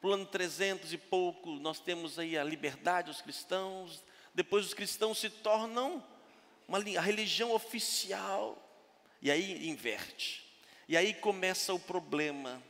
No 0.03 0.13
ano 0.13 0.23
300 0.23 0.93
e 0.93 0.97
pouco, 0.97 1.49
nós 1.53 1.79
temos 1.79 2.19
aí 2.19 2.37
a 2.37 2.43
liberdade 2.43 3.07
dos 3.07 3.21
cristãos. 3.21 4.03
Depois 4.35 4.63
os 4.63 4.73
cristãos 4.75 5.17
se 5.17 5.31
tornam 5.31 6.05
uma, 6.67 6.77
a 6.77 7.01
religião 7.01 7.51
oficial. 7.53 8.55
E 9.19 9.31
aí 9.31 9.67
inverte. 9.67 10.47
E 10.87 10.95
aí 10.95 11.11
começa 11.11 11.73
o 11.73 11.79
problema. 11.79 12.61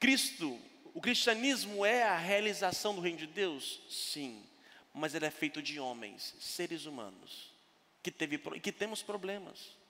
Cristo, 0.00 0.60
o 0.94 1.00
cristianismo 1.00 1.86
é 1.86 2.02
a 2.02 2.18
realização 2.18 2.92
do 2.92 3.00
reino 3.00 3.18
de 3.18 3.28
Deus? 3.28 3.80
Sim, 3.88 4.44
mas 4.92 5.14
ele 5.14 5.26
é 5.26 5.30
feito 5.30 5.62
de 5.62 5.78
homens, 5.78 6.34
seres 6.40 6.86
humanos, 6.86 7.52
que, 8.02 8.10
teve, 8.10 8.36
que 8.36 8.72
temos 8.72 9.00
problemas. 9.00 9.83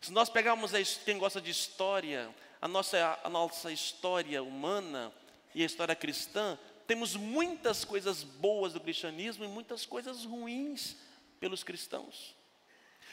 Se 0.00 0.12
nós 0.12 0.28
pegarmos 0.28 0.74
a, 0.74 0.78
quem 1.04 1.18
gosta 1.18 1.40
de 1.40 1.50
história, 1.50 2.34
a 2.60 2.68
nossa, 2.68 3.18
a 3.22 3.28
nossa 3.28 3.72
história 3.72 4.42
humana 4.42 5.12
e 5.54 5.62
a 5.62 5.66
história 5.66 5.94
cristã, 5.94 6.58
temos 6.86 7.16
muitas 7.16 7.84
coisas 7.84 8.22
boas 8.22 8.72
do 8.72 8.80
cristianismo 8.80 9.44
e 9.44 9.48
muitas 9.48 9.84
coisas 9.84 10.24
ruins 10.24 10.96
pelos 11.38 11.62
cristãos. 11.62 12.36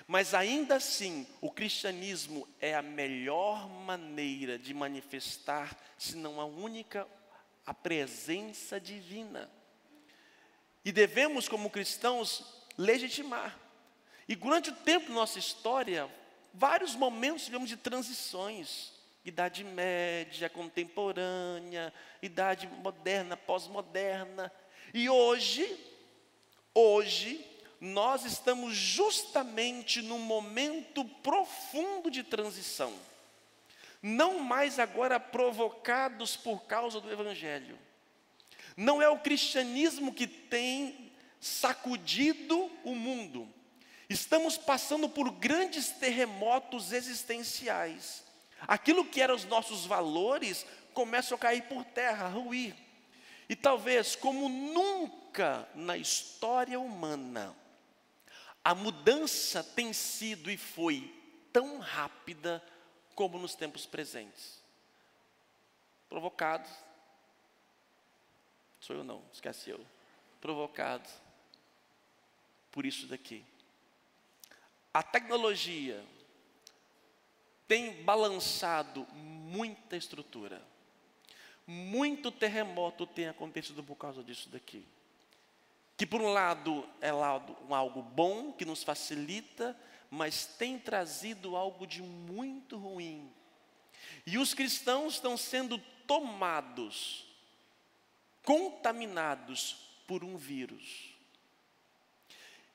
Mas 0.08 0.34
ainda 0.34 0.76
assim, 0.76 1.26
o 1.42 1.50
cristianismo 1.50 2.48
é 2.60 2.76
a 2.76 2.82
melhor 2.82 3.68
maneira 3.68 4.60
de 4.60 4.74
manifestar, 4.74 5.76
se 5.98 6.16
não 6.16 6.40
a 6.40 6.46
única, 6.46 7.08
a 7.66 7.74
presença 7.74 8.80
divina. 8.80 9.50
E 10.84 10.92
devemos, 10.92 11.50
como 11.50 11.70
cristãos, 11.70 12.46
legitimar. 12.78 13.58
E 14.28 14.36
durante 14.36 14.70
o 14.70 14.76
tempo 14.76 15.08
da 15.08 15.16
nossa 15.16 15.40
história, 15.40 16.10
vários 16.58 16.96
momentos 16.96 17.46
tivemos 17.46 17.70
de 17.70 17.78
transições. 17.78 18.94
Idade 19.24 19.64
média, 19.64 20.50
contemporânea, 20.50 21.94
idade 22.22 22.68
moderna, 22.68 23.36
pós-moderna. 23.36 24.52
E 24.94 25.10
hoje, 25.10 25.78
hoje, 26.74 27.44
nós 27.82 28.24
estamos 28.24 28.76
justamente 28.76 30.02
num 30.02 30.20
momento 30.20 31.04
profundo 31.24 32.10
de 32.12 32.24
transição. 32.24 32.94
Não 34.02 34.40
mais 34.40 34.78
agora 34.78 35.20
provocados 35.20 36.38
por 36.38 36.64
causa 36.66 37.02
do 37.02 37.12
Evangelho. 37.12 37.78
Não 38.78 39.02
é 39.02 39.10
o 39.10 39.20
cristianismo 39.20 40.14
que 40.14 40.28
tem 40.28 41.12
sacudido 41.40 42.70
o 42.84 42.94
mundo, 42.94 43.48
Estamos 44.10 44.58
passando 44.58 45.10
por 45.10 45.32
grandes 45.32 45.90
terremotos 45.90 46.92
existenciais. 46.92 48.24
Aquilo 48.62 49.06
que 49.06 49.22
eram 49.22 49.36
os 49.36 49.46
nossos 49.46 49.86
valores 49.86 50.66
começa 50.94 51.34
a 51.36 51.38
cair 51.38 51.64
por 51.64 51.84
terra, 51.84 52.26
a 52.26 52.30
ruir. 52.30 52.76
E 53.50 53.56
talvez, 53.56 54.16
como 54.16 54.50
nunca 54.50 55.68
na 55.76 55.98
história 55.98 56.80
humana, 56.80 57.56
a 58.64 58.74
mudança 58.74 59.64
tem 59.64 59.94
sido 59.94 60.50
e 60.50 60.58
foi 60.58 61.14
tão 61.52 61.80
rápida 61.80 62.64
como 63.14 63.38
nos 63.38 63.56
tempos 63.56 63.86
presentes. 63.86 64.64
Provocado, 66.10 66.68
sou 68.80 68.96
eu 68.96 69.04
não, 69.04 69.24
esquece 69.32 69.70
eu. 69.70 69.86
Provocado 70.42 71.08
por 72.72 72.86
isso 72.86 73.08
daqui. 73.08 73.44
A 74.96 75.04
tecnologia 75.04 76.02
tem 77.68 78.02
balançado 78.04 79.06
muita 79.12 79.98
estrutura. 79.98 80.66
Muito 81.68 82.32
terremoto 82.32 83.06
tem 83.06 83.28
acontecido 83.28 83.84
por 83.84 83.98
causa 83.98 84.24
disso 84.24 84.48
daqui. 84.48 84.86
Que 85.98 86.06
por 86.06 86.22
um 86.22 86.32
lado 86.32 86.88
é 87.02 87.10
algo 87.10 88.02
bom, 88.02 88.54
que 88.54 88.64
nos 88.64 88.84
facilita, 88.84 89.78
mas 90.10 90.46
tem 90.46 90.80
trazido 90.80 91.58
algo 91.58 91.86
de 91.86 92.02
muito 92.02 92.78
ruim. 92.78 93.30
E 94.26 94.38
os 94.38 94.54
cristãos 94.54 95.16
estão 95.16 95.36
sendo 95.36 95.78
tomados, 96.08 97.26
contaminados 98.46 99.76
por 100.08 100.24
um 100.24 100.38
vírus. 100.38 101.15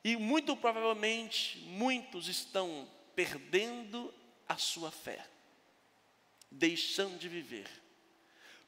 E 0.03 0.15
muito 0.15 0.55
provavelmente 0.55 1.59
muitos 1.59 2.27
estão 2.27 2.87
perdendo 3.15 4.13
a 4.47 4.57
sua 4.57 4.91
fé, 4.91 5.25
deixando 6.49 7.17
de 7.19 7.29
viver. 7.29 7.69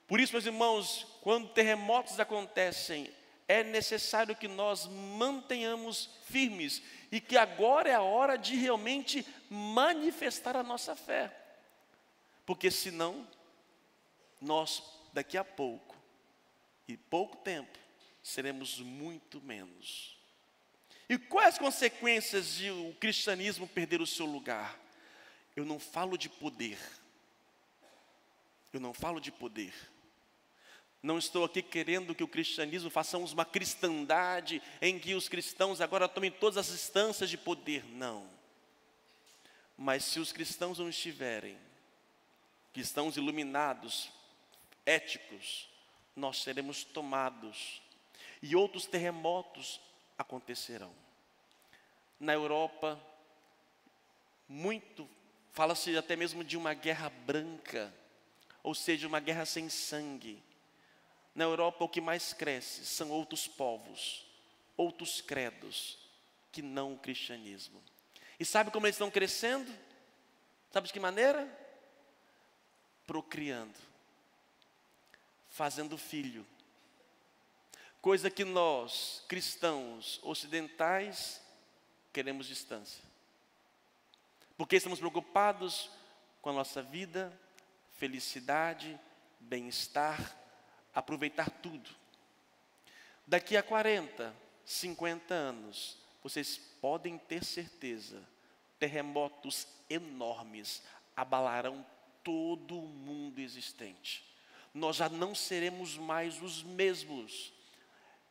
Por 0.07 0.19
isso, 0.19 0.33
meus 0.33 0.45
irmãos, 0.45 1.07
quando 1.21 1.49
terremotos 1.49 2.19
acontecem, 2.19 3.09
é 3.47 3.63
necessário 3.63 4.35
que 4.35 4.47
nós 4.47 4.87
mantenhamos 4.87 6.09
firmes 6.25 6.81
e 7.11 7.19
que 7.19 7.37
agora 7.37 7.89
é 7.89 7.95
a 7.95 8.01
hora 8.01 8.37
de 8.37 8.55
realmente 8.55 9.25
manifestar 9.49 10.55
a 10.55 10.63
nossa 10.63 10.95
fé. 10.95 11.35
Porque 12.45 12.69
senão, 12.69 13.27
nós 14.39 14.83
daqui 15.13 15.37
a 15.37 15.43
pouco, 15.43 15.95
e 16.87 16.97
pouco 16.97 17.37
tempo, 17.37 17.77
seremos 18.21 18.79
muito 18.79 19.41
menos. 19.41 20.17
E 21.13 21.17
quais 21.19 21.49
as 21.53 21.59
consequências 21.59 22.55
de 22.55 22.71
o 22.71 22.95
cristianismo 22.99 23.67
perder 23.67 24.01
o 24.01 24.07
seu 24.07 24.25
lugar? 24.25 24.79
Eu 25.55 25.63
não 25.63 25.77
falo 25.77 26.17
de 26.17 26.27
poder. 26.27 26.79
Eu 28.73 28.79
não 28.79 28.95
falo 28.95 29.21
de 29.21 29.31
poder. 29.31 29.75
Não 31.03 31.19
estou 31.19 31.45
aqui 31.45 31.61
querendo 31.61 32.15
que 32.15 32.23
o 32.23 32.27
cristianismo 32.27 32.89
façamos 32.89 33.31
uma 33.31 33.45
cristandade 33.45 34.59
em 34.81 34.97
que 34.97 35.13
os 35.13 35.29
cristãos 35.29 35.81
agora 35.81 36.09
tomem 36.09 36.31
todas 36.31 36.57
as 36.57 36.73
instâncias 36.73 37.29
de 37.29 37.37
poder. 37.37 37.85
Não. 37.85 38.27
Mas 39.77 40.05
se 40.05 40.19
os 40.19 40.31
cristãos 40.31 40.79
não 40.79 40.89
estiverem, 40.89 41.55
cristãos 42.73 43.17
iluminados, 43.17 44.09
éticos, 44.83 45.69
nós 46.15 46.41
seremos 46.41 46.83
tomados 46.83 47.83
e 48.41 48.55
outros 48.55 48.87
terremotos 48.87 49.79
acontecerão. 50.17 51.02
Na 52.23 52.31
Europa, 52.31 52.97
muito, 54.47 55.09
fala-se 55.51 55.97
até 55.97 56.15
mesmo 56.15 56.41
de 56.41 56.55
uma 56.55 56.73
guerra 56.73 57.09
branca, 57.09 57.93
ou 58.63 58.73
seja, 58.73 59.09
uma 59.09 59.19
guerra 59.19 59.45
sem 59.45 59.67
sangue. 59.67 60.41
Na 61.35 61.43
Europa, 61.43 61.83
o 61.83 61.89
que 61.89 61.99
mais 61.99 62.31
cresce 62.31 62.85
são 62.85 63.11
outros 63.11 63.45
povos, 63.45 64.25
outros 64.77 65.19
credos, 65.19 65.99
que 66.49 66.61
não 66.61 66.93
o 66.93 66.97
cristianismo. 66.97 67.83
E 68.39 68.45
sabe 68.45 68.71
como 68.71 68.85
eles 68.85 68.95
estão 68.95 69.11
crescendo? 69.11 69.69
Sabe 70.71 70.87
de 70.87 70.93
que 70.93 71.01
maneira? 71.01 71.45
Procriando, 73.05 73.77
fazendo 75.49 75.97
filho. 75.97 76.47
Coisa 78.01 78.29
que 78.29 78.45
nós, 78.45 79.25
cristãos 79.27 80.21
ocidentais, 80.23 81.42
queremos 82.13 82.45
distância. 82.45 83.03
Porque 84.55 84.75
estamos 84.75 84.99
preocupados 84.99 85.89
com 86.41 86.51
a 86.51 86.53
nossa 86.53 86.81
vida, 86.81 87.33
felicidade, 87.97 88.97
bem-estar, 89.39 90.37
aproveitar 90.93 91.49
tudo. 91.49 91.89
Daqui 93.25 93.57
a 93.57 93.63
40, 93.63 94.33
50 94.63 95.33
anos, 95.33 95.97
vocês 96.21 96.57
podem 96.79 97.17
ter 97.17 97.43
certeza, 97.43 98.21
terremotos 98.77 99.67
enormes 99.89 100.83
abalarão 101.15 101.85
todo 102.23 102.77
o 102.77 102.87
mundo 102.87 103.39
existente. 103.39 104.23
Nós 104.73 104.97
já 104.97 105.09
não 105.09 105.35
seremos 105.35 105.97
mais 105.97 106.41
os 106.41 106.63
mesmos. 106.63 107.53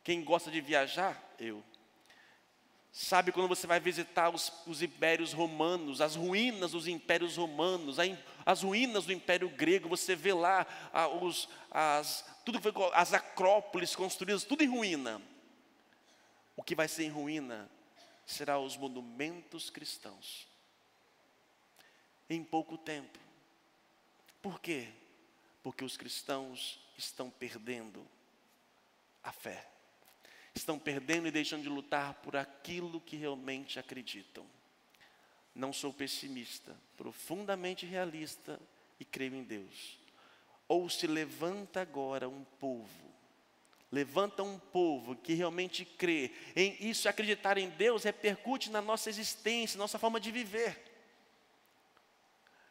Quem 0.03 0.25
gosta 0.25 0.51
de 0.51 0.61
viajar? 0.61 1.23
Eu. 1.38 1.62
Sabe 2.95 3.33
quando 3.33 3.49
você 3.49 3.67
vai 3.67 3.81
visitar 3.81 4.29
os, 4.29 4.53
os 4.67 4.83
impérios 4.83 5.33
romanos, 5.33 6.03
as 6.03 6.15
ruínas 6.15 6.73
dos 6.73 6.87
impérios 6.87 7.39
romanos, 7.39 7.97
as 8.45 8.63
ruínas 8.63 9.07
do 9.07 9.13
império 9.15 9.49
grego, 9.49 9.89
você 9.89 10.15
vê 10.15 10.35
lá 10.35 10.67
ah, 10.93 11.09
os, 11.09 11.49
as, 11.71 12.23
tudo 12.45 12.61
foi, 12.61 12.71
as 12.93 13.15
acrópolis 13.15 13.97
construídas, 13.97 14.45
tudo 14.45 14.63
em 14.63 14.69
ruína. 14.69 15.23
O 16.55 16.63
que 16.63 16.75
vai 16.75 16.87
ser 16.87 17.05
em 17.05 17.09
ruína 17.09 17.71
será 18.27 18.59
os 18.59 18.77
monumentos 18.77 19.71
cristãos. 19.71 20.47
Em 22.29 22.45
pouco 22.45 22.77
tempo. 22.77 23.19
Por 24.43 24.61
quê? 24.61 24.87
Porque 25.63 25.83
os 25.83 25.97
cristãos 25.97 26.79
estão 26.99 27.31
perdendo 27.31 28.07
a 29.23 29.33
fé 29.33 29.72
estão 30.55 30.79
perdendo 30.79 31.29
e 31.29 31.31
deixando 31.31 31.62
de 31.62 31.69
lutar 31.69 32.15
por 32.15 32.37
aquilo 32.37 33.01
que 33.01 33.17
realmente 33.17 33.79
acreditam. 33.79 34.47
Não 35.55 35.73
sou 35.73 35.93
pessimista, 35.93 36.77
profundamente 36.97 37.87
realista 37.87 38.61
e 38.99 39.05
creio 39.05 39.35
em 39.35 39.43
Deus. 39.43 39.99
Ou 40.69 40.88
se 40.88 41.07
levanta 41.07 41.81
agora 41.81 42.29
um 42.29 42.45
povo, 42.59 43.12
levanta 43.91 44.43
um 44.43 44.59
povo 44.59 45.17
que 45.17 45.35
realmente 45.35 45.85
crê 45.85 46.31
em 46.57 46.77
isso, 46.81 47.09
acreditar 47.09 47.59
em 47.59 47.69
Deus 47.69 48.05
repercute 48.05 48.71
na 48.71 48.81
nossa 48.81 49.11
existência, 49.11 49.79
nossa 49.79 49.99
forma 49.99 50.19
de 50.19 50.31
viver. 50.31 50.81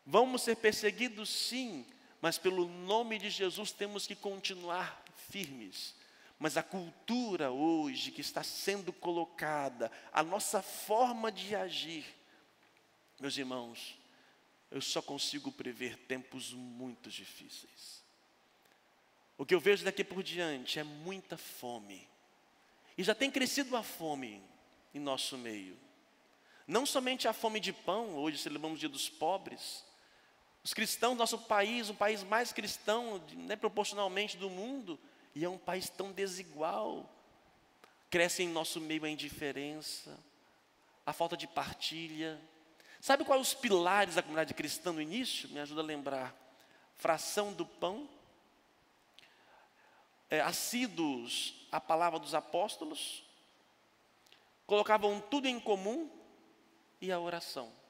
Vamos 0.03 0.41
ser 0.41 0.55
perseguidos, 0.55 1.29
sim, 1.29 1.85
mas 2.19 2.39
pelo 2.39 2.67
nome 2.67 3.19
de 3.19 3.29
Jesus 3.29 3.71
temos 3.71 4.07
que 4.07 4.15
continuar 4.15 5.03
firmes 5.29 6.00
mas 6.41 6.57
a 6.57 6.63
cultura 6.63 7.51
hoje 7.51 8.09
que 8.09 8.19
está 8.19 8.41
sendo 8.41 8.91
colocada, 8.91 9.91
a 10.11 10.23
nossa 10.23 10.59
forma 10.59 11.31
de 11.31 11.55
agir, 11.55 12.03
meus 13.19 13.37
irmãos, 13.37 13.95
eu 14.71 14.81
só 14.81 15.03
consigo 15.03 15.51
prever 15.51 15.95
tempos 16.07 16.51
muito 16.51 17.11
difíceis. 17.11 18.03
O 19.37 19.45
que 19.45 19.53
eu 19.53 19.59
vejo 19.59 19.85
daqui 19.85 20.03
por 20.03 20.23
diante 20.23 20.79
é 20.79 20.83
muita 20.83 21.37
fome. 21.37 22.09
E 22.97 23.03
já 23.03 23.13
tem 23.13 23.29
crescido 23.29 23.77
a 23.77 23.83
fome 23.83 24.41
em 24.95 24.99
nosso 24.99 25.37
meio. 25.37 25.77
Não 26.65 26.87
somente 26.87 27.27
a 27.27 27.33
fome 27.33 27.59
de 27.59 27.71
pão, 27.71 28.15
hoje 28.15 28.39
celebramos 28.39 28.77
o 28.77 28.79
dia 28.79 28.89
dos 28.89 29.07
pobres. 29.07 29.85
Os 30.63 30.73
cristãos, 30.73 31.15
nosso 31.15 31.37
país, 31.37 31.87
o 31.87 31.93
país 31.93 32.23
mais 32.23 32.51
cristão, 32.51 33.23
né, 33.31 33.55
proporcionalmente 33.55 34.37
do 34.37 34.49
mundo, 34.49 34.99
e 35.33 35.45
é 35.45 35.49
um 35.49 35.57
país 35.57 35.89
tão 35.89 36.11
desigual. 36.11 37.09
Cresce 38.09 38.43
em 38.43 38.49
nosso 38.49 38.81
meio 38.81 39.05
a 39.05 39.09
indiferença, 39.09 40.17
a 41.05 41.13
falta 41.13 41.37
de 41.37 41.47
partilha. 41.47 42.39
Sabe 42.99 43.23
quais 43.23 43.41
os 43.41 43.53
pilares 43.53 44.15
da 44.15 44.21
comunidade 44.21 44.53
cristã 44.53 44.91
no 44.91 45.01
início? 45.01 45.49
Me 45.49 45.59
ajuda 45.59 45.81
a 45.81 45.85
lembrar. 45.85 46.35
Fração 46.95 47.53
do 47.53 47.65
pão, 47.65 48.07
é, 50.29 50.41
assíduos 50.41 51.67
à 51.71 51.79
palavra 51.79 52.19
dos 52.19 52.35
apóstolos, 52.35 53.23
colocavam 54.67 55.19
tudo 55.19 55.47
em 55.47 55.59
comum 55.59 56.09
e 57.01 57.11
a 57.11 57.19
oração. 57.19 57.80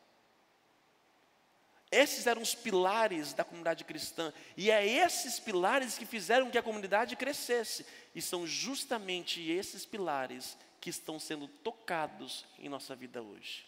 Esses 1.92 2.26
eram 2.26 2.42
os 2.42 2.56
pilares 2.56 3.34
da 3.34 3.44
comunidade 3.44 3.84
cristã, 3.84 4.34
e 4.56 4.72
é 4.72 4.88
esses 4.88 5.40
pilares 5.40 5.98
que 5.98 6.06
fizeram 6.06 6.50
que 6.50 6.58
a 6.58 6.64
comunidade 6.64 7.18
crescesse, 7.18 7.86
e 8.16 8.22
são 8.22 8.48
justamente 8.48 9.52
esses 9.52 9.86
pilares 9.86 10.58
que 10.80 10.90
estão 10.90 11.20
sendo 11.20 11.48
tocados 11.48 12.46
em 12.58 12.70
nossa 12.70 12.96
vida 12.96 13.22
hoje. 13.22 13.66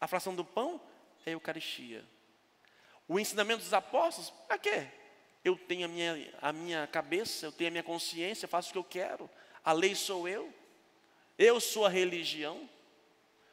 A 0.00 0.08
fração 0.08 0.34
do 0.34 0.44
pão 0.44 0.80
é 1.26 1.30
a 1.30 1.32
Eucaristia. 1.34 2.02
O 3.06 3.20
ensinamento 3.20 3.62
dos 3.62 3.74
apóstolos, 3.74 4.30
para 4.48 4.58
quê? 4.58 4.86
Eu 5.44 5.56
tenho 5.56 5.84
a 5.84 5.88
minha, 5.88 6.34
a 6.40 6.52
minha 6.52 6.86
cabeça, 6.86 7.46
eu 7.46 7.52
tenho 7.52 7.68
a 7.68 7.70
minha 7.72 7.82
consciência, 7.82 8.48
faço 8.48 8.70
o 8.70 8.72
que 8.72 8.78
eu 8.78 8.84
quero, 8.84 9.28
a 9.62 9.72
lei 9.72 9.94
sou 9.94 10.26
eu, 10.26 10.52
eu 11.38 11.60
sou 11.60 11.84
a 11.84 11.90
religião. 11.90 12.68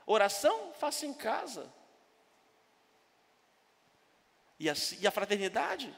Oração, 0.05 0.73
faço 0.79 1.05
em 1.05 1.13
casa. 1.13 1.71
E 4.59 4.69
a, 4.69 4.73
e 4.99 5.07
a 5.07 5.11
fraternidade, 5.11 5.93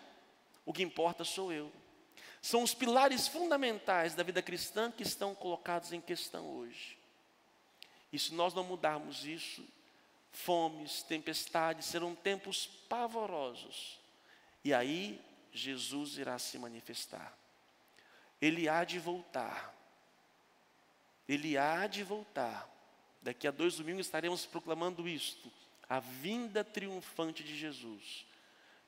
o 0.65 0.74
que 0.74 0.84
importa 0.84 1.24
sou 1.24 1.52
eu. 1.52 1.72
São 2.41 2.63
os 2.63 2.74
pilares 2.74 3.28
fundamentais 3.28 4.15
da 4.15 4.24
vida 4.24 4.41
cristã 4.41 4.91
que 4.91 5.04
estão 5.04 5.36
colocados 5.36 5.91
em 5.91 6.00
questão 6.00 6.45
hoje. 6.58 6.98
E 8.12 8.19
se 8.19 8.34
nós 8.34 8.54
não 8.54 8.63
mudarmos 8.63 9.26
isso, 9.26 9.63
fomes, 10.32 11.04
tempestades 11.04 11.86
serão 11.86 12.15
tempos 12.15 12.65
pavorosos. 12.88 14.00
E 14.63 14.74
aí 14.74 15.22
Jesus 15.52 16.17
irá 16.17 16.38
se 16.39 16.58
manifestar. 16.58 17.38
Ele 18.41 18.69
há 18.69 18.84
de 18.84 19.00
voltar. 19.00 19.74
Ele 21.28 21.58
há 21.58 21.88
de 21.88 22.04
voltar. 22.04 22.69
Daqui 23.22 23.48
a 23.48 23.52
dois 23.52 23.76
domingos 23.76 24.06
estaremos 24.06 24.45
proclamando 24.45 25.08
isto: 25.08 25.52
a 25.89 26.00
vinda 26.00 26.63
triunfante 26.63 27.43
de 27.43 27.58
Jesus. 27.58 28.26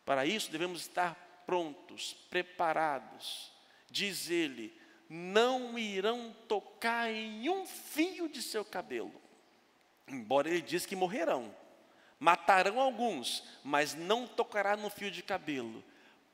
Para 0.06 0.26
isso 0.26 0.52
devemos 0.52 0.82
estar 0.82 1.16
prontos, 1.46 2.14
preparados. 2.30 3.52
Diz 3.90 4.30
ele: 4.30 4.74
não 5.10 5.78
irão 5.78 6.36
tocar 6.48 7.12
em 7.12 7.50
um 7.50 7.66
fio 7.66 8.30
de 8.30 8.42
seu 8.42 8.64
cabelo. 8.64 9.22
Embora 10.08 10.50
ele 10.50 10.62
diz 10.62 10.86
que 10.86 10.96
morrerão, 10.96 11.54
matarão 12.20 12.80
alguns, 12.80 13.44
mas 13.64 13.94
não 13.94 14.28
tocará 14.28 14.76
no 14.76 14.90
fio 14.90 15.12
de 15.12 15.22
cabelo. 15.22 15.84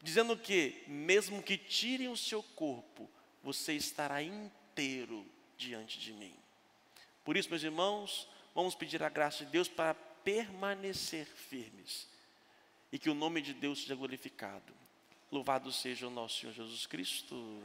Dizendo 0.01 0.37
que, 0.37 0.83
mesmo 0.87 1.41
que 1.41 1.57
tirem 1.57 2.07
o 2.07 2.17
seu 2.17 2.41
corpo, 2.41 3.09
você 3.43 3.73
estará 3.73 4.21
inteiro 4.21 5.25
diante 5.57 5.99
de 5.99 6.13
mim. 6.13 6.35
Por 7.25 7.35
isso, 7.35 7.49
meus 7.49 7.63
irmãos, 7.63 8.29
vamos 8.53 8.75
pedir 8.75 9.01
a 9.01 9.09
graça 9.09 9.43
de 9.43 9.51
Deus 9.51 9.67
para 9.67 9.95
permanecer 9.95 11.25
firmes 11.25 12.07
e 12.91 12.97
que 12.97 13.09
o 13.09 13.13
nome 13.13 13.41
de 13.41 13.53
Deus 13.53 13.81
seja 13.81 13.95
glorificado. 13.95 14.73
Louvado 15.31 15.71
seja 15.71 16.07
o 16.07 16.09
nosso 16.09 16.39
Senhor 16.39 16.53
Jesus 16.53 16.85
Cristo. 16.85 17.61